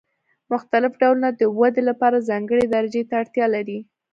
[0.51, 3.79] مختلف ډولونه د ودې لپاره ځانګړې درجې ته اړتیا لري.